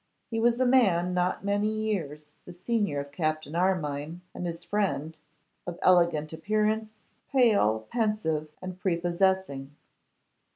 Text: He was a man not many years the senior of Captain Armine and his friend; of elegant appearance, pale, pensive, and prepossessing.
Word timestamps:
He 0.31 0.39
was 0.39 0.59
a 0.59 0.65
man 0.65 1.13
not 1.13 1.45
many 1.45 1.67
years 1.67 2.31
the 2.45 2.53
senior 2.53 3.01
of 3.01 3.11
Captain 3.11 3.53
Armine 3.55 4.21
and 4.33 4.47
his 4.47 4.63
friend; 4.63 5.15
of 5.67 5.77
elegant 5.83 6.33
appearance, 6.33 7.05
pale, 7.31 7.85
pensive, 7.91 8.47
and 8.63 8.79
prepossessing. 8.79 9.75